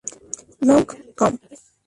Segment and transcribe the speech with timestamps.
[0.67, 0.87] Long,
[1.19, 1.37] com.